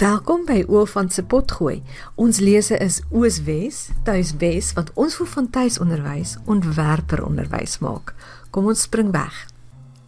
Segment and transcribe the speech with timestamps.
[0.00, 1.82] Welkom by Oofant se potgooi.
[2.16, 8.14] Ons lese is Ooswes, Tuiswes wat ons vir van tuisonderwys ontwerper onderwys maak.
[8.48, 9.42] Kom ons spring weg.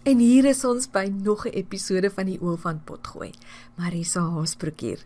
[0.09, 3.35] En hier is ons by nog 'n episode van die Oofant potgooi.
[3.77, 5.05] Marisa Haasbroek hier.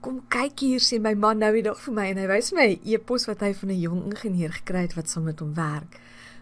[0.00, 2.66] Kom kyk hier sê my man nou die dag vir my en hy wys my
[2.66, 6.00] 'n e-pos wat hy van 'n jong ingenieur gekry het wat saam met hom werk.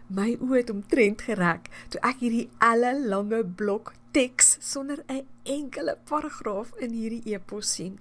[0.08, 5.98] My oë het omtrent gereg toe ek hierdie elle lange blok teks sonder 'n enkele
[6.08, 7.98] paragraaf in hierdie e-pos sien.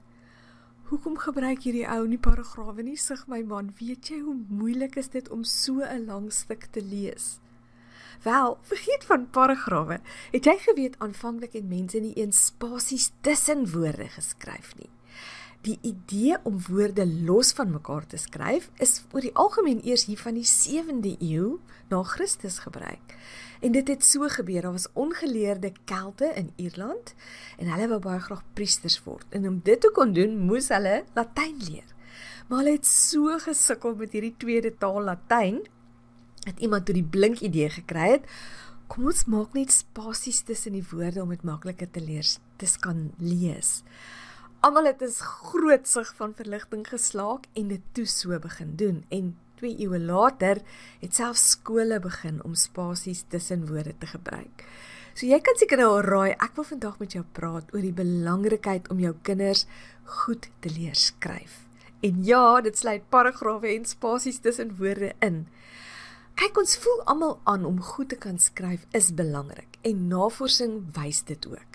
[0.87, 3.73] Hoekom gebruik hierdie ou nie paragrawe nie, sug my man.
[3.79, 7.39] Weet jy hoe moeilik is dit om so 'n lang stuk te lees?
[8.23, 9.99] Wel, vergeet van paragrawe.
[10.31, 14.89] Het jy geweet aanvanklik het mense nie eens spasies tussen woorde geskryf nie?
[15.65, 20.19] Die idee om woorde los van mekaar te skryf is oor die algemeen eers hier
[20.21, 21.55] van die 7de eeu
[21.89, 23.15] na Christus gebruik.
[23.65, 24.61] En dit het so gebeur.
[24.61, 27.15] Daar was ongeleerde Kelte in Ierland
[27.57, 29.25] en hulle wou baie graag priesters word.
[29.29, 31.95] En om dit te kon doen, moes hulle Latyn leer.
[32.47, 35.63] Maar hulle het so gesukkel met hierdie tweede taal Latyn
[36.45, 38.29] dat iemand toe die blink idee gekry het.
[38.85, 42.27] Kom ons maak net spasies tussen die woorde om dit makliker te leer
[42.62, 43.79] te kan lees.
[44.66, 49.38] Almal het 'n groot sig van verligting geslaak en dit toe so begin doen en
[49.55, 50.62] 2 eeue later
[50.99, 54.66] het selfs skole begin om spasies tussen woorde te gebruik.
[55.13, 58.90] So jy kan seker nou raai, ek wil vandag met jou praat oor die belangrikheid
[58.90, 59.66] om jou kinders
[60.04, 61.62] goed te leer skryf.
[62.02, 65.47] En ja, dit sluit paragrawe en spasies tussen woorde in.
[66.36, 71.24] Kyk, ons voel almal aan om goed te kan skryf is belangrik en navorsing wys
[71.24, 71.75] dit ook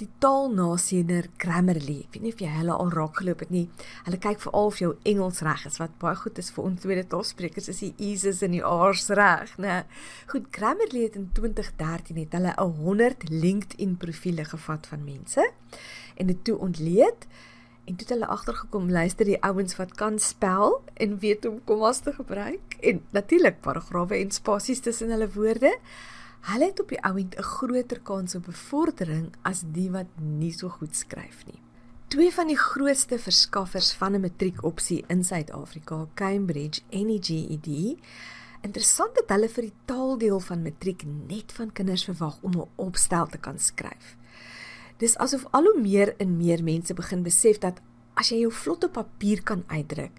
[0.00, 2.00] die taalnasiener Grammarly.
[2.02, 3.68] Ek weet nie of jy hulle al raak geloop het nie.
[4.08, 7.04] Hulle kyk veral of jou Engels reg is wat baie goed is vir ons tweede
[7.12, 9.84] taalsprekers is die E's en die R's reg, né?
[10.32, 15.52] Goed, Grammarly het in 2013 het hulle 'n 100 LinkedIn profile gevat van mense
[16.16, 17.26] en dit toe ontleed
[17.84, 21.64] en toe het hulle agtergekom luister die ouens wat kan spel en weet hoe om
[21.64, 25.78] kommas te gebruik en natuurlik paragrawe en spasies tussen hulle woorde.
[26.44, 30.68] Hulle het op die ouend 'n groter kans op bevordering as die wat nie so
[30.68, 31.60] goed skryf nie.
[32.08, 37.98] Twee van die grootste verskaffers van 'n matriekopsie in Suid-Afrika, Cambridge en die GED,
[38.60, 43.26] interessant dat hulle vir die taaldeel van matriek net van kinders verwag om 'n opstel
[43.26, 44.16] te kan skryf.
[44.96, 47.80] Dis asof al hoe meer en meer mense begin besef dat
[48.14, 50.12] as jy jou vlot op papier kan uitdruk,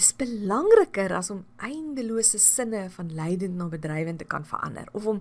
[0.00, 5.18] Dis belangriker as om eindelose sinne van leidend na bedrywend te kan verander of om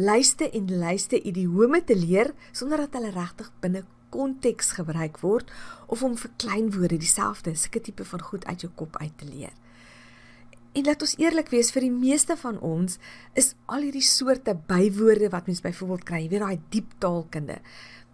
[0.00, 3.82] lyste en lyste idiome te leer sonder dat hulle regtig binne
[4.14, 5.52] konteks gebruik word
[5.92, 9.28] of om vir klein woorde dieselfde sulke tipe van goed uit jou kop uit te
[9.28, 9.52] leer.
[10.72, 12.96] En laat ons eerlik wees vir die meeste van ons
[13.36, 17.60] is al hierdie soorte bywoorde wat mens byvoorbeeld kry, weet daai diep taalkunde,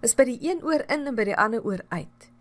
[0.02, 2.32] is by die een oor in en by die ander oor uit.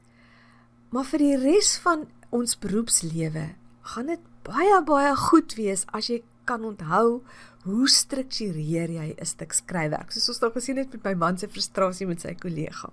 [0.90, 3.50] Maar vir die res van ons beroepslewe
[3.94, 7.22] gaan dit baie baie goed wees as jy kan onthou
[7.66, 10.12] hoe struktureer jy 'n stuk skryfwerk.
[10.12, 12.90] Soos ons nou gesien het met my man se frustrasie met sy kollega.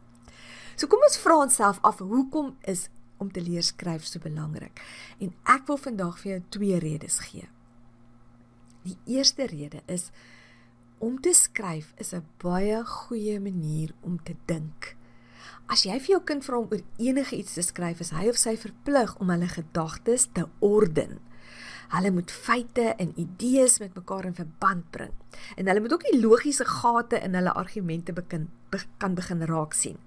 [0.77, 2.89] So kom ons vra onsself af, hoekom is
[3.19, 4.81] om te leer skryf so belangrik?
[5.21, 7.49] En ek wil vandag vir jou twee redes gee.
[8.83, 10.11] Die eerste rede is
[10.99, 14.97] om te skryf is 'n baie goeie manier om te dink.
[15.67, 18.39] As jy vir jou kind vra om oor enige iets te skryf, is hy of
[18.39, 21.19] sy verplig om hulle gedagtes te orden.
[21.91, 25.13] Hulle moet feite en idees met mekaar in verband bring.
[25.59, 29.75] En hulle moet ook die logiese gate in hulle argumente begin be, kan begin raak
[29.75, 29.99] sien.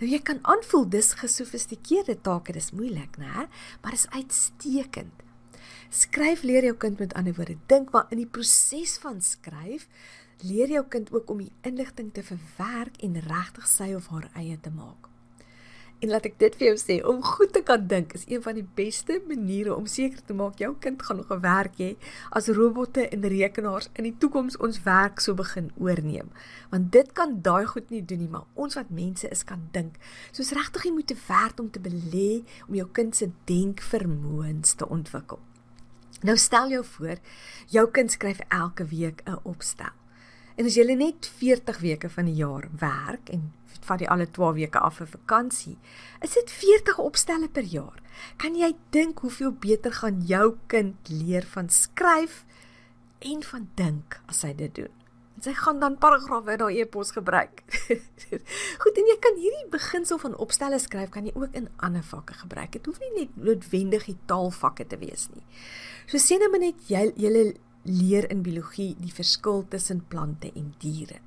[0.00, 3.46] Nou jy kan aanvoel dis gesofistikeerde take, dis moeilik, né?
[3.82, 5.22] Maar dis uitstekend.
[5.94, 9.86] Skryf leer jou kind met ander woorde dink maar in die proses van skryf
[10.42, 14.60] leer jou kind ook om die inligting te verwerk en regtig sy of haar eie
[14.60, 15.08] te maak.
[16.04, 18.58] En laat ek dit vir jou sê, om goed te kan dink is een van
[18.58, 21.96] die beste maniere om seker te maak jou kind gaan nog 'n werk hê
[22.30, 26.28] as robotte en rekenaars in die toekoms ons werk so begin oorneem.
[26.70, 29.96] Want dit kan daai goed nie doen nie, maar ons wat mense is kan dink.
[30.32, 34.88] Soos regtig jy moet te werd om te belê om jou kind se denkvermoëns te
[34.88, 35.40] ontwikkel.
[36.22, 37.16] Nou stel jou voor,
[37.66, 40.03] jou kind skryf elke week 'n opstel.
[40.54, 43.48] En as jy net 40 weke van die jaar werk en
[43.84, 45.76] vat jy alle 12 weke af vir vakansie,
[46.24, 47.98] is dit 40 opstelle per jaar.
[48.40, 52.44] Kan jy dink hoeveel beter gaan jou kind leer van skryf
[53.24, 54.92] en van dink as hy dit doen?
[55.34, 57.64] En sy gaan dan paragrawe in haar e-pos gebruik.
[58.82, 62.38] Goed, en jy kan hierdie beginsel van opstelle skryf kan jy ook in ander vakke
[62.44, 62.76] gebruik.
[62.78, 65.42] Dit hoef nie net noodwendig die taalvakke te wees nie.
[66.06, 67.48] So sien nou net jy julle
[67.84, 71.20] leer in biologie die verskil tussen plante en diere.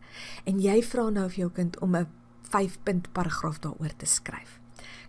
[0.45, 2.07] En jy vra nou vir jou kind om 'n
[2.49, 4.59] 5-punt paragraaf daaroor te skryf.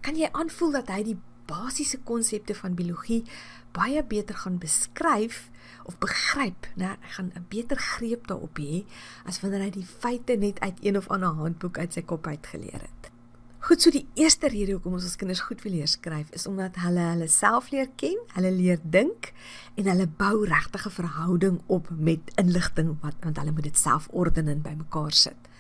[0.00, 3.24] kan jy aanvoel dat hy die basiese konsepte van biologie
[3.72, 5.50] baie beter gaan beskryf
[5.88, 6.96] of begryp, né?
[7.00, 8.84] Hy gaan 'n beter greep daarop hê
[9.24, 12.46] as wanneer hy die feite net uit een of ander handboek uit sy kop uit
[12.46, 13.10] geleer het.
[13.58, 16.76] Goed, so die eerste rede hoekom ons ons kinders goed wil leer skryf is omdat
[16.78, 19.32] hulle hulle self leer ken, hulle leer dink
[19.75, 24.46] en hulle bou regtige verhouding op met inligting wat want hulle moet dit self orden
[24.52, 25.50] en bymekaar sit.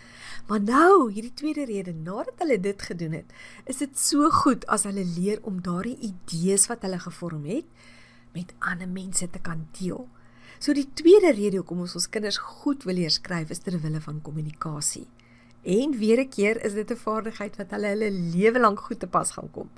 [0.46, 3.34] Maar nou, hierdie tweede rede, nadat hulle dit gedoen het,
[3.66, 7.66] is dit so goed as hulle leer om daardie idees wat hulle gevorm het
[8.32, 10.06] met ander mense te kan deel.
[10.62, 14.00] So die tweede rede hoekom ons ons kinders goed wil leer skryf is ter wille
[14.06, 15.08] van kommunikasie.
[15.62, 19.06] En weer 'n keer is dit 'n vaardigheid wat hulle hulle lewe lank goed te
[19.06, 19.70] pas gaan kom.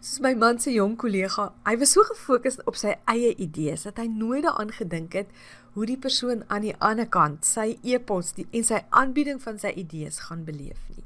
[0.00, 3.96] Soos my man se jong kollega, hy was so gefokus op sy eie idees dat
[3.96, 5.28] hy nooit daaraan gedink het
[5.74, 10.18] hoe die persoon aan die ander kant sy e-pos en sy aanbieding van sy idees
[10.18, 11.04] gaan beleef nie.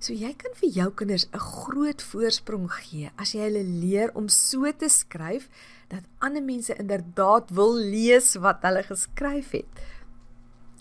[0.00, 4.28] So jy kan vir jou kinders 'n groot voorsprong gee as jy hulle leer om
[4.28, 5.48] so te skryf
[5.88, 9.68] dat ander mense inderdaad wil lees wat hulle geskryf het.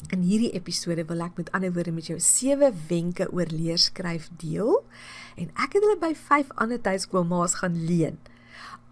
[0.07, 4.29] In hierdie episode wil ek met ander woorde met jou sewe wenke oor leer skryf
[4.39, 4.77] deel
[5.35, 8.15] en ek het hulle by vyf ander tuiskoolmaas gaan leen.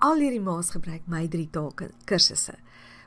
[0.03, 2.57] Al hierdie maas gebruik my drie taalke kursusse.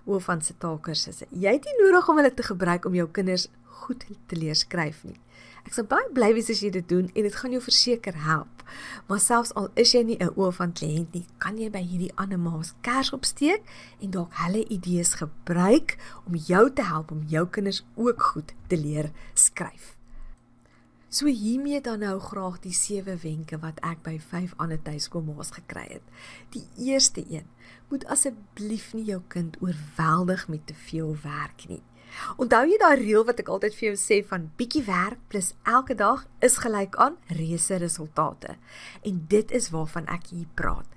[0.05, 1.27] Oor van se taalkursusse.
[1.31, 3.49] Jy het nie nodig om hulle te gebruik om jou kinders
[3.81, 5.19] goed te leer skryf nie.
[5.67, 8.65] Ek sal baie bly wees as jy dit doen en dit gaan jou verseker help.
[9.09, 12.13] Maar selfs al is jy nie 'n oor van kliënt nie, kan jy by hierdie
[12.17, 13.63] ander ma's kers opsteek
[14.01, 18.77] en dalk hulle idees gebruik om jou te help om jou kinders ook goed te
[18.77, 19.97] leer skryf.
[21.11, 25.89] So hiermee dan nou graag die sewe wenke wat ek by vyf ander tuiskoolma's gekry
[25.89, 26.03] het.
[26.55, 27.49] Die eerste een:
[27.91, 31.83] moet asseblief nie jou kind oorweldig met te veel werk nie.
[32.43, 35.95] Onthou jy daai reël wat ek altyd vir jou sê van bietjie werk plus elke
[35.99, 38.57] dag is gelyk aan reuse resultate.
[39.07, 40.89] En dit is waarvan ek hier praat.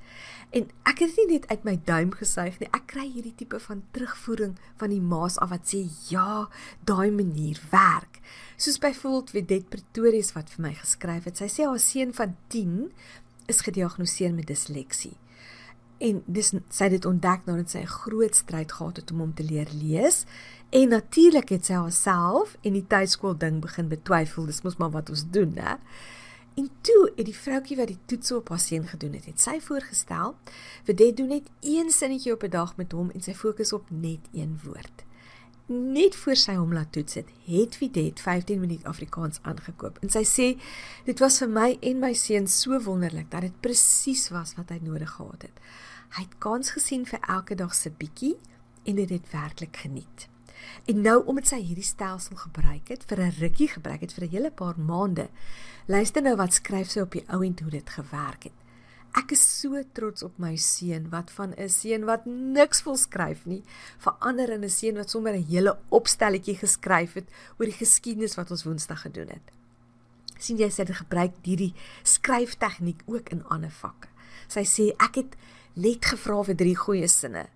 [0.53, 2.69] En ek het dit nie net uit my duim gesuig nie.
[2.77, 5.81] Ek kry hierdie tipe van terugvoering van die maas af wat sê
[6.11, 6.45] ja,
[6.85, 8.21] daai manier werk.
[8.57, 11.41] Soos byvoorbeeld Wedet Pretorius wat vir my geskryf het.
[11.41, 12.91] Sy sê haar seun van 10
[13.49, 15.17] is gediagnoseer met disleksie.
[16.03, 19.33] En dis sy het dit ontdek nadat sy 'n groot stryd gehad het om hom
[19.33, 20.25] te leer lees
[20.73, 24.47] En natuurlik het sy haarself en die tuiskool ding begin betwyfel.
[24.49, 25.75] Dis mos maar wat ons doen, né?
[26.57, 29.59] En toe het die vroutjie wat die toets op haar seun gedoen het, het sy
[29.61, 30.33] voorgestel,
[30.87, 33.85] vir dit doen net een sinnetjie op 'n dag met hom en sy fokus op
[33.89, 35.05] net een woord.
[35.67, 39.97] Net voor sy hom laat toets het, het Videt 15 minuut Afrikaans aangekoop.
[40.01, 40.59] En sy sê
[41.05, 44.79] dit was vir my en my seun so wonderlik dat dit presies was wat hy
[44.81, 45.59] nodig gehad het.
[46.13, 48.35] Hy het kans gesien vir elke dag se bietjie
[48.85, 50.27] en dit het werklik geniet.
[50.85, 54.29] En nou omdat sy hierdie stelsel gebruik het vir 'n rukkie gebruik het vir 'n
[54.29, 55.29] hele paar maande.
[55.87, 58.57] Luister nou wat skryf sy op die ou end hoe dit gewerk het.
[59.13, 63.45] Ek is so trots op my seun wat van 'n seun wat niks wil skryf
[63.45, 63.63] nie,
[63.97, 67.29] verander in 'n seun wat sommer 'n hele opstelletjie geskryf het
[67.59, 69.51] oor die geskiedenis wat ons Woensdag gedoen het.
[70.37, 71.73] sien jy sy het gebruik hierdie
[72.03, 74.07] skryftegniek ook in ander vakke.
[74.47, 75.35] Sy sê ek het
[75.75, 77.47] net gevra vir drie goeie sinne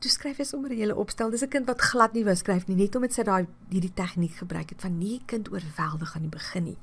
[0.00, 1.30] toe skryf hy sommer 'n hele opstel.
[1.30, 4.34] Dis 'n kind wat glad nie wou skryf nie, net omdat sy daai hierdie tegniek
[4.34, 6.78] gebruik het van nie kind oorweldig aan die begin nie.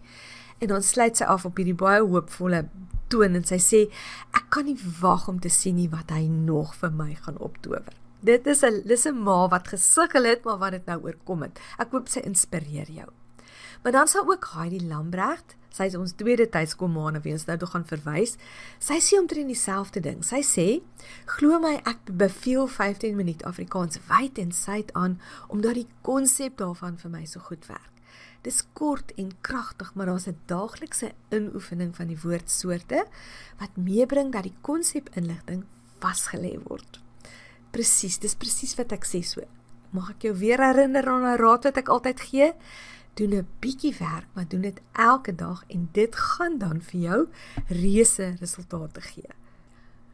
[0.60, 2.70] En dan sluit sy af op hierdie baie hoopvolle
[3.08, 3.92] toon en sy sê
[4.34, 7.84] ek kan nie wag om te sien nie wat hy nog vir my gaan optower.
[8.22, 11.60] Dit is 'n dis 'n ma wat gesukkel het, maar wat dit nou oorkom het.
[11.80, 13.10] Ek hoop sy inspireer jou.
[13.84, 17.70] Maar dan sal ook Heidi Lambregt Sy is ons tweede tydskommaande wie ons nou toe
[17.70, 18.36] gaan verwys.
[18.82, 20.24] Sy sê omtrent dieselfde ding.
[20.26, 20.68] Sy sê:
[21.38, 26.98] "Glo my, ek beveel 15 minuut Afrikaans wyd en suid aan omdat die konsep daarvan
[26.98, 27.94] vir my so goed werk.
[28.44, 33.06] Dis kort en kragtig, maar daar's 'n daaglikse inoefening van die woordsoorte
[33.60, 35.66] wat meebring dat die konsep inligting
[36.00, 37.00] vasgelê word."
[37.72, 39.42] Presies, dis presies wat ek sê so.
[39.92, 42.54] Mag ek jou weer herinner aan 'n raad wat ek altyd gee?
[43.18, 47.28] Doen 'n bietjie werk, maar doen dit elke dag en dit gaan dan vir jou
[47.68, 49.30] reuse resultate gee.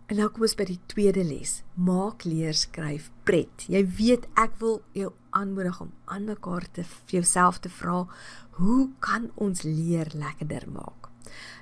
[0.06, 1.64] En nou kom ons by die tweede les.
[1.74, 3.66] Maak leer skryf pret.
[3.68, 8.06] Jy weet ek wil jou aanmoedig om aan mekaar te vir jouself te vra,
[8.60, 11.03] hoe kan ons leer lekkerder maak?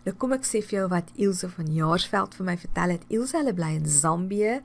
[0.06, 3.06] Nou kom ek sê vir jou wat Ilse van Jaarsveld vir my vertel het.
[3.14, 4.58] Ilse hulle bly in Zambië.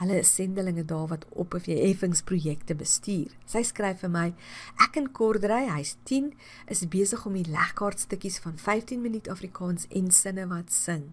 [0.00, 3.30] Hulle is sendelinge daar wat op of jy effingsprojekte bestuur.
[3.46, 4.26] Sy skryf vir my:
[4.82, 6.32] "Ek en Kordrey, hy's 10,
[6.66, 11.12] is besig om die legkaartstukkies van 15 minuut Afrikaans en sinne wat sing."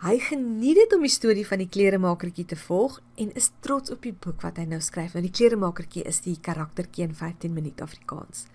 [0.00, 4.00] Hy geniet dit om die storie van die kleremakertjie te volg en is trots op
[4.02, 5.12] die boek wat hy nou skryf.
[5.12, 8.46] Want die kleremakertjie is die karaktertjie in 15 minuut Afrikaans.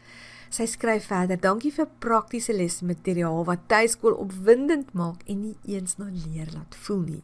[0.50, 6.06] Sy skryf verder: "Dankie vir praktiese lesmateriaal wat tuiskool opwindend maak en nie eens na
[6.06, 7.24] leer laat voel nie."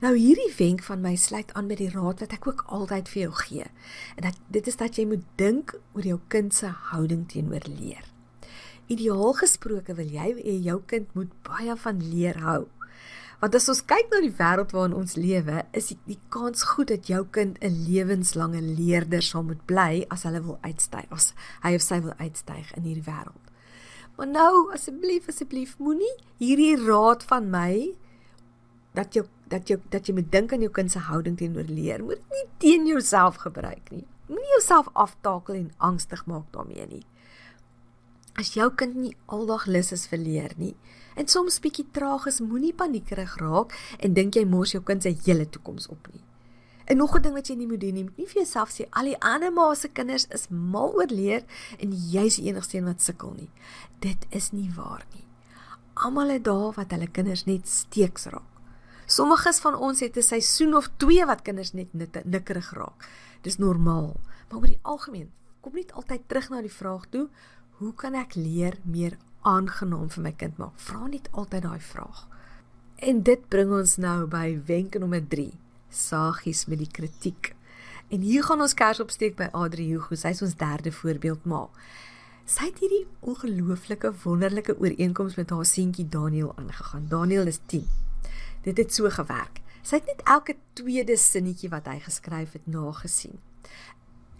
[0.00, 3.22] Nou hierdie wenk van my sluit aan by die raad wat ek ook altyd vir
[3.22, 3.66] jou gee.
[4.16, 8.06] En dat dit is dat jy moet dink oor jou kind se houding teenoor leer.
[8.88, 12.62] Ideaal gesproke wil jy hê jou kind moet baie van leer hou.
[13.40, 16.90] Want as ons kyk na die wêreld waarin ons lewe, is die, die kans goed
[16.92, 21.32] dat jou kind 'n lewenslange leerder sal moet bly as hulle wil uitstyg, as
[21.62, 23.44] hy of sy wil uitstyg in hierdie wêreld.
[24.16, 27.96] Maar nou, asseblief, asseblief, moenie hierdie raad van my
[28.92, 32.04] dat jou dat jy dat jy moet dink aan jou kind se houding teenoor leer.
[32.04, 34.06] Moet dit nie teen jouself gebruik nie.
[34.28, 37.04] Moenie jouself aftakel en angstig maak daarmee nie.
[38.40, 40.72] As jou kind nie aldag lus is vir leer nie
[41.20, 45.10] en soms bietjie traag is, moenie paniekerig raak en dink jy mors jou kind se
[45.26, 46.22] hele toekoms op nie.
[46.86, 48.86] En nog 'n ding wat jy nie moet doen nie, moet nie vir jouself sê
[48.90, 51.42] al die ander ma se kinders is mal oor leer
[51.78, 53.50] en jy's die enigste een wat sukkel nie.
[54.00, 55.26] Dit is nie waar nie.
[55.94, 58.48] Almal het dae wat hulle kinders net steeks raak.
[59.06, 61.88] Sommiges van ons het 'n seisoen of 2 wat kinders net
[62.24, 63.08] nikkerig raak.
[63.42, 64.20] Dis normaal.
[64.48, 65.30] Maar oor die algemeen,
[65.60, 67.28] kom net altyd terug na die vraag toe,
[67.80, 69.14] hoe kan ek leer meer
[69.48, 70.76] aangenaam vir my kind maak?
[70.84, 72.26] Vra net altyd daai vraag.
[73.08, 75.46] En dit bring ons nou by wenk nommer 3.
[75.88, 77.54] Sagies met die kritiek.
[78.12, 80.18] En hier gaan ons kers opsteek by Adri Hugo.
[80.18, 81.62] Sy is ons derde voorbeeld ma.
[82.44, 87.08] Sy het hierdie ongelooflike wonderlike ooreenkoms met haar seentjie Daniel aangegaan.
[87.08, 87.86] Daniel is 10.
[88.66, 89.62] Dit het so gewerk.
[89.80, 93.40] Sy het net elke tweede sinnetjie wat hy geskryf het nagesien.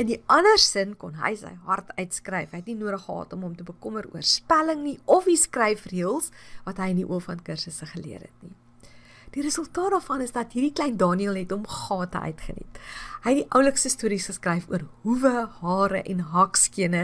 [0.01, 2.55] In die ander sin kon hy sy hart uitskryf.
[2.55, 6.31] Hy het nie nodig gehad om hom te bekommer oor spelling nie of die skryfreëls
[6.65, 8.55] wat hy in die oë van kursusse geleer het nie.
[9.31, 12.79] Die resultaat daarvan is dat hierdie klein Daniel het hom gate uitgeniet.
[13.23, 17.03] Hy het die oulikste stories geskryf oor hoewe, hare en hakskene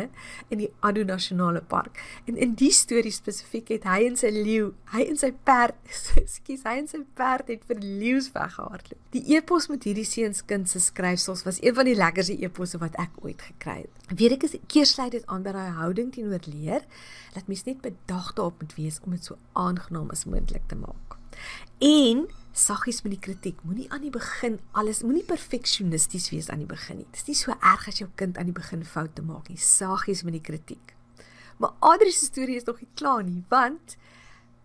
[0.49, 2.00] in die Addo Nasionale Park.
[2.26, 5.78] En in die storie spesifiek het hy en sy leeu, hy en sy perd,
[6.35, 9.02] skus, hy en sy perd het vir leeu's weggehardloop.
[9.14, 13.21] Die epos met hierdie seunskind se skryfsels was een van die lekkerste eposse wat ek
[13.23, 14.09] ooit gekry het.
[14.11, 16.83] Weet ek is keersluit dit aan by daai houding teenoor leer
[17.37, 21.21] dat mens net bedag daarop moet wees om dit so aangenaam as moontlik te maak.
[21.78, 22.25] En
[22.56, 23.59] saggies met die kritiek.
[23.62, 27.09] Moenie aan die begin alles moenie perfeksionisties wees aan die begin nie.
[27.11, 29.61] Dit is nie so erg as jou kind aan die begin foute maak nie.
[29.61, 30.95] Saggies met die kritiek.
[31.61, 33.97] Maar Adri se storie is nog nie klaar nie, want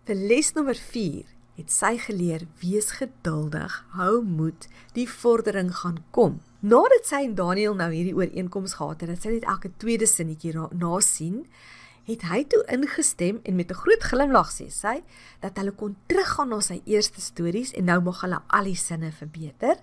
[0.08, 6.40] vir les nommer 4 het sy geleer: wees geduldig, hou moed, die vordering gaan kom.
[6.60, 10.54] Nadat sy en Daniel nou hierdie ooreenkoms gehad het, dat sy net elke tweede sinnetjie
[10.56, 11.42] na sien,
[12.08, 15.02] het hy toe ingestem en met 'n groot glimlag sê sy
[15.40, 19.12] dat hulle kon teruggaan na sy eerste stories en nou mag hulle al die sinne
[19.12, 19.76] verbeter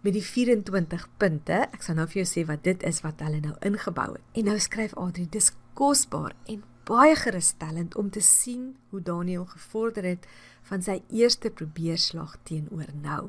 [0.00, 1.52] met die 24 punte.
[1.72, 4.22] Ek sal nou vir jou sê wat dit is wat hulle nou ingebou het.
[4.32, 10.04] En nou skryf Adri, dis kosbaar en baie gerusstellend om te sien hoe Daniel gevorder
[10.04, 10.26] het
[10.62, 13.28] van sy eerste probeerslag teenoor nou.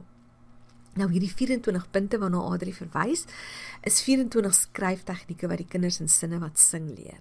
[1.00, 3.26] Nou hierdie 24 punte waarna Adri verwys,
[3.88, 7.20] is 24 skryftegnieke wat die kinders in sinne wat sing leer.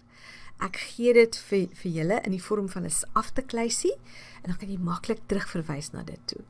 [0.59, 3.95] Ek gee dit vir vir julle in die vorm van 'n aftekleisie
[4.43, 6.43] en dan kan jy maklik terugverwys na dit toe.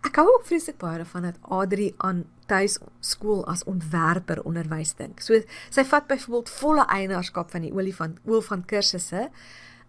[0.00, 5.20] Ek hou ook vreeslik baie daarvan dat Adri aan tuis skool as ontwerper onderwys dink.
[5.20, 9.28] So sy vat byvoorbeeld volle eienaarskap van die olifant ool van kursusse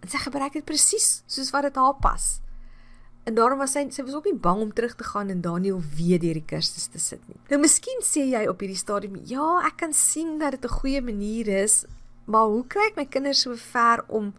[0.02, 2.42] en sy gebruik dit presies soos wat dit haar pas.
[3.24, 5.82] En daarom was sy sy was ook nie bang om terug te gaan en Daniel
[5.96, 7.38] weer deur die kursus te sit nie.
[7.50, 11.02] Nou miskien sê jy op hierdie stadium, ja, ek kan sien dat dit 'n goeie
[11.02, 11.86] manier is
[12.26, 14.34] Maar hoe kry ek my kinders so ver om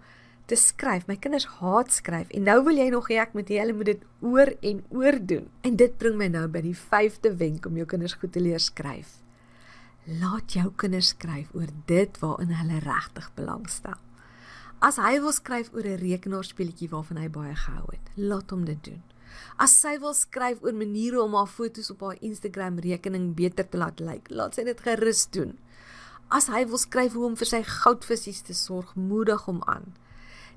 [0.51, 1.07] te skryf?
[1.09, 3.91] My kinders haat skryf en nou wil jy nog hê ek moet hê hulle moet
[3.93, 5.51] dit oor en oor doen.
[5.67, 8.63] En dit bring my nou by die 5de wenk om jou kinders goed te leer
[8.63, 9.19] skryf.
[10.07, 13.99] Laat jou kinders skryf oor dit waarin hulle regtig belangstel.
[14.83, 18.85] As hy wil skryf oor 'n rekenaarspeletjie waarvan hy baie gehou het, laat hom dit
[18.85, 19.03] doen.
[19.57, 23.79] As sy wil skryf oor maniere om haar foto's op haar Instagram rekening beter te
[23.79, 25.55] laat lyk, laat sy dit gerus doen.
[26.33, 29.91] As hy wil skryf hoe om vir sy goudvissies te sorg, moedig hom aan.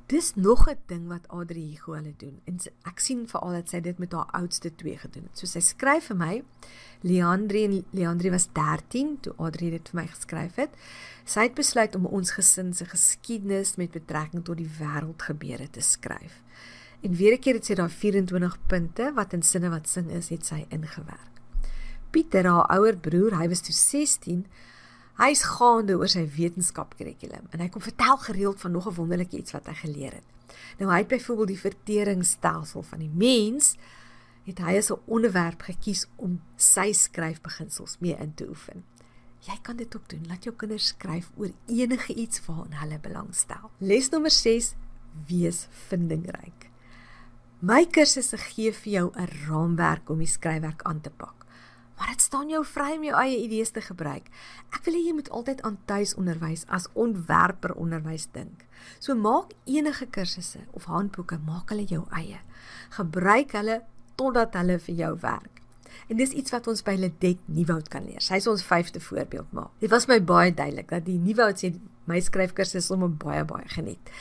[0.07, 2.39] Dis nog 'n ding wat Adri Hugo hulle doen.
[2.45, 5.37] En ek sien veral dat sy dit met haar oudste twee gedoen het.
[5.37, 6.43] So sy skryf vir my
[7.01, 10.69] Leandri en Leandri was 13 toe Adri dit vir my geskryf het.
[11.25, 16.41] Sy het besluit om ons gesin se geskiedenis met betrekking tot die wêreldgebeure te skryf.
[17.01, 20.29] En weer 'n keer het sy daai 24 punte wat in sinne wat sin is,
[20.29, 21.33] het sy ingewerk.
[22.11, 24.45] Pieter, haar ouer broer, hy was toe 16
[25.15, 29.55] Hy's gaande oor sy wetenskapkurrikulum en hy kom vertel gereeld van nog 'n wonderlike iets
[29.55, 30.27] wat hy geleer het.
[30.79, 33.77] Nou hy het byvoorbeeld die verteringsstelsel van die mens
[34.45, 38.83] het hy as 'n onderwerp gekies om sy skryfbeginsels mee in te oefen.
[39.39, 40.25] Jy kan dit ook doen.
[40.27, 43.71] Laat jou kinders skryf oor enige iets waaraan hulle belangstel.
[43.77, 44.73] Les nommer 6:
[45.27, 46.69] Wees vindingryk.
[47.59, 51.44] My kursusse gee vir jou 'n raamwerk om die skryfwerk aan te pak.
[51.97, 54.27] Maar dit staan jou vry om jou eie idees te gebruik.
[54.75, 58.65] Ek wil hê jy moet altyd aan tuisonderwys as ontwerper onderwys dink.
[58.99, 62.41] So maak enige kursusse of handboeke, maak hulle jou eie.
[62.97, 63.81] Gebruik hulle
[64.19, 65.61] totdat hulle vir jou werk.
[66.11, 68.21] En dis iets wat ons by Ledet Nieuwoud kan leer.
[68.21, 69.71] Sy is ons vyfde voorbeeld maar.
[69.81, 71.71] Dit was my baie duidelik dat die Nieuwoud sê
[72.09, 74.11] my skryfkursus om baie baie geniet.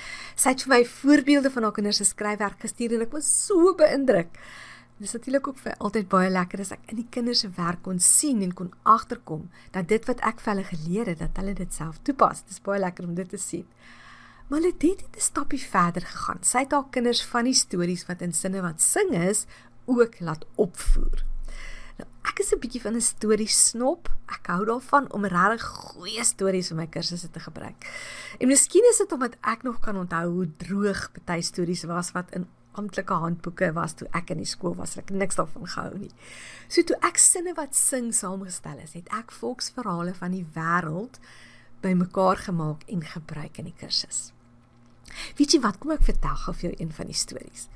[0.40, 3.75] Sy het vir my voorbeelde van haar kinders se skryfwerk gestuur en ek was so
[3.76, 4.33] beïndruk.
[4.97, 7.81] Dit is natuurlik ook vir altyd baie lekker as ek in die kinders se werk
[7.83, 11.55] kon sien en kon agterkom dat dit wat ek vir hulle geleer het, dat hulle
[11.59, 12.45] dit self toepas.
[12.47, 13.67] Dit is baie lekker om dit te sien.
[14.47, 16.39] Maar hulle het dit 'n stapie verder gegaan.
[16.43, 19.47] Sy het haar kinders van die stories wat in sinne wat sing is,
[19.87, 21.25] ook laat opvoer.
[21.99, 24.09] Nou, ek is 'n bietjie van 'n storie snop.
[24.27, 27.85] Ek hou daarvan om regtig goeie stories in my kursusse te gebruik.
[28.39, 32.31] En miskien is dit omdat ek nog kan onthou hoe droog party stories was wat
[32.31, 32.47] in
[32.81, 34.97] amptelike handboeke was toe ek in die skool was.
[35.00, 36.12] Ek niks daarvan gehou nie.
[36.69, 41.21] So toe ek sinne wat sing saamgestel is, het ek volksverhale van die wêreld
[41.85, 44.33] bymekaar gemaak en gebruik in die kursus.
[45.38, 47.69] Weet jy wat kom ek vertel gou vir jou een van die stories.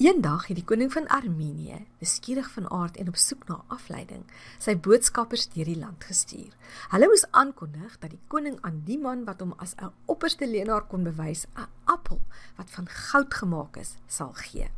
[0.00, 4.22] Eendag het die koning van Armenië, beskierig van aard en op soek na afleiding,
[4.56, 6.54] sy boodskappers deur die land gestuur.
[6.94, 10.86] Hulle moes aankondig dat die koning aan die man wat hom as 'n opperste leenaar
[10.88, 12.20] kon bewys, 'n appel
[12.56, 14.70] wat van goud gemaak is, sal gee.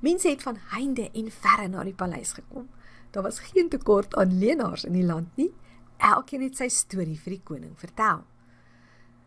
[0.00, 2.68] Mense het van heinde en verre na die paleis gekom.
[3.10, 5.52] Daar was geen tekort aan leenaars in die land nie.
[5.98, 8.24] Elkeen het sy storie vir die koning vertel.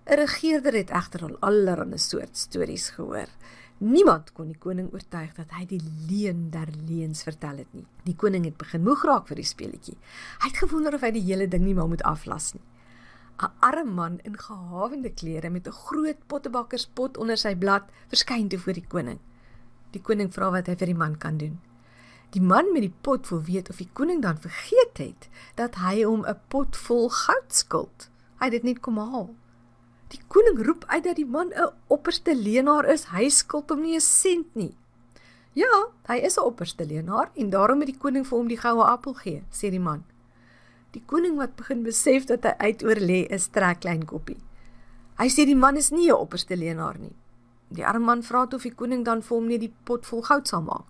[0.06, 3.30] 'n Regerder het egter al allerlei soort stories gehoor.
[3.82, 7.88] Niemand kon die koning oortuig dat hy die leuen der leuns vertel het nie.
[8.06, 9.96] Die koning het begin moeg raak vir die speletjie.
[10.44, 12.62] Hy het gewonder of hy die hele ding nie maar moet aflas nie.
[13.42, 18.60] 'n Arme man in gehavende klere met 'n groot pottebakkerspot onder sy blad verskyn toe
[18.60, 19.20] voor die koning.
[19.92, 21.60] Die koning vra wat hy vir die man kan doen.
[22.32, 26.04] Die man met die pot wil weet of die koning dan vergeet het dat hy
[26.04, 28.10] hom 'n pot vol goud skuld.
[28.40, 29.34] Hy het dit net kom haal.
[30.12, 33.06] Die koning roep uit dat die man 'n opperste leenaar is.
[33.16, 34.76] Hy skuld hom nie 'n sent nie.
[35.54, 38.84] Ja, hy is 'n opperste leenaar en daarom het die koning vir hom die goue
[38.84, 40.04] appel gee, sê die man.
[40.92, 44.38] Die koning wat begin besef dat hy uitoor lê, is trek klein koppie.
[45.18, 47.16] Hy sê die man is nie 'n opperste leenaar nie.
[47.70, 50.22] Die arme man vra toe of die koning dan vir hom net die pot vol
[50.22, 50.88] goud sal maak.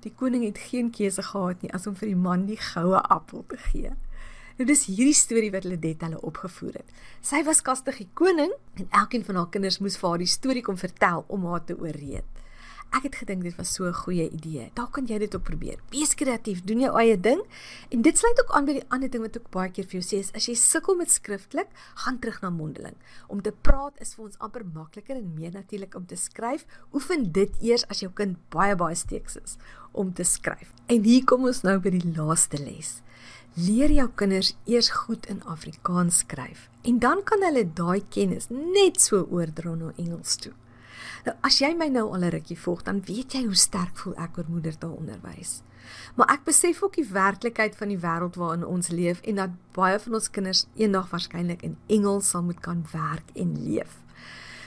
[0.00, 3.44] Die koning het geen keuse gehad nie as om vir die man die goue appel
[3.48, 3.92] te gee.
[4.54, 6.90] Nou dis hierdie storie wat Ledet hulle opgevoer het.
[7.26, 10.62] Sy was kastig die koning en elkeen van haar kinders moes vir haar die storie
[10.62, 12.28] kom vertel om haar te ooreed.
[12.94, 14.70] Ek het gedink dit was so 'n goeie idee.
[14.74, 15.78] Daar kan jy dit ook probeer.
[15.90, 17.42] Wees kreatief, doen jou eie ding.
[17.90, 20.02] En dit sluit ook aan by die ander ding wat ek baie keer vir jou
[20.02, 22.94] sê, is as jy sukkel met skriftelik, gaan terug na mondeling.
[23.26, 26.64] Om te praat is vir ons amper makliker en meer natuurlik om te skryf.
[26.92, 29.56] Oefen dit eers as jou kind baie baie steeks is
[29.92, 30.72] om te skryf.
[30.86, 33.03] En hier kom ons nou by die laaste les.
[33.54, 38.98] Leer jou kinders eers goed in Afrikaans skryf en dan kan hulle daai kennis net
[38.98, 40.50] so oordra na Engels toe.
[41.22, 44.16] Nou as jy my nou al 'n rukkie volg, dan weet jy hoe sterk voel
[44.18, 45.62] ek oor moedertaalonderwys.
[46.16, 49.98] Maar ek besef ook die werklikheid van die wêreld waarin ons leef en dat baie
[49.98, 54.02] van ons kinders eendag waarskynlik in Engels sal moet kan werk en leef.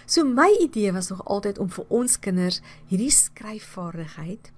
[0.05, 4.51] So my idee was nog altyd om vir ons kinders hierdie skryfvaardigheid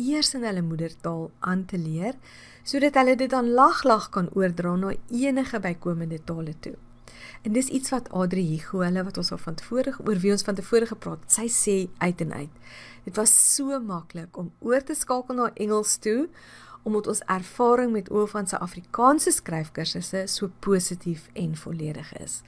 [0.00, 2.16] eers in hulle moedertaal aan te leer
[2.64, 6.76] sodat hulle dit dan laglag kan oordra na enige bykomende tale toe.
[7.42, 10.44] En dis iets wat Adri Hugo hulle wat ons al van tevore oor wie ons
[10.44, 11.32] van tevore gepraat het.
[11.32, 12.56] Sy sê uit en uit.
[13.06, 16.28] Dit was so maklik om oor te skakel na Engels toe
[16.82, 22.40] omdat ons ervaring met oor van sy Afrikaanse skryfkursusse so positief en volledig is.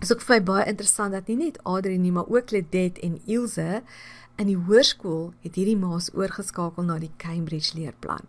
[0.00, 3.02] Dit is ook vir my baie interessant dat nie net Adri nie, maar ook Ledet
[3.04, 3.82] en Ilse
[4.40, 8.24] In die hoërskool het hierdie maas oorgeskakel na die Cambridge leerplan.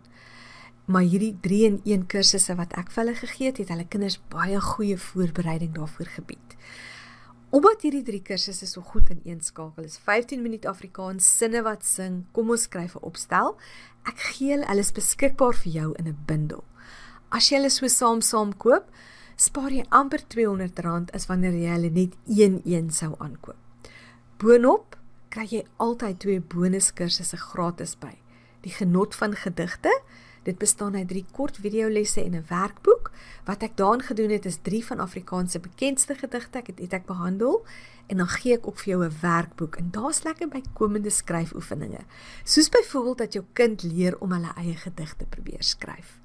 [0.84, 4.98] Maar hierdie 3-in-1 kursusse wat ek vir hulle gegee het, het hulle kinders baie goeie
[5.00, 6.58] voorbereiding daarvoor gebied.
[7.56, 12.52] Omdat hierdie drie kursusse so goed ineenskakel is, 15 minute Afrikaans, sinne wat sing, kom
[12.52, 13.56] ons skryf 'n opstel.
[14.04, 16.64] Ek gee hulle alles beskikbaar vir jou in 'n bundel.
[17.30, 18.84] As jy hulle so saam saam koop,
[19.36, 23.56] spaar jy amper R200 as wanneer jy hulle net een-een sou aankoop.
[24.38, 24.96] Boonop
[25.32, 28.12] kry jy altyd twee bonuskursusse gratis by.
[28.64, 29.92] Die genot van gedigte.
[30.44, 33.10] Dit bestaan uit drie kort videolesse en 'n werkboek.
[33.46, 36.92] Wat ek daarin gedoen het is drie van Afrikaans se bekendste gedigte ek het, het
[36.92, 37.64] ek behandel
[38.08, 42.04] en dan gee ek ook vir jou 'n werkboek en daar's lekker bykomende skryfoefeninge.
[42.44, 46.20] Soos byvoorbeeld dat jou kind leer om hulle eie gedigte probeer skryf.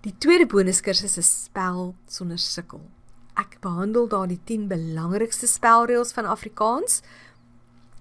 [0.00, 2.90] Die tweede bonuskursus is spel sonder sukkel.
[3.34, 7.02] Ek behandel daar die 10 belangrikste spelreëls van Afrikaans,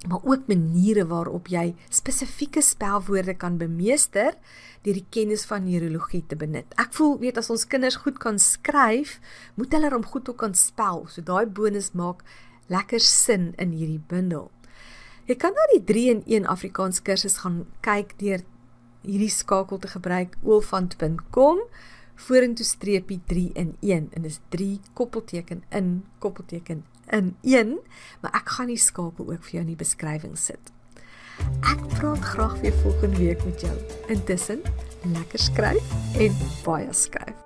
[0.10, 4.34] maar ook maniere waarop jy spesifieke spelwoorde kan bemeester
[4.82, 6.66] deur die kennis van neurologie te benut.
[6.82, 9.20] Ek voel weet as ons kinders goed kan skryf,
[9.56, 11.06] moet hulle hom goed ook kan spel.
[11.06, 12.26] So daai bonus maak
[12.72, 14.50] lekker sin in hierdie bundel.
[15.30, 18.42] Jy kan na die 3 in 1 Afrikaans kursus gaan kyk deur
[19.06, 21.62] hierdie skakel te gebruik olfant.com
[22.26, 27.78] vorentoe streepie 3 in 1 en dis 3 koppelteken in koppelteken in 1,
[28.22, 30.74] maar ek gaan die skakel ook vir jou in die beskrywing sit.
[31.66, 33.76] Ek praat graag weer volgende week met jou.
[34.14, 34.62] Intussen,
[35.14, 37.41] lekker skryf en baie skryf.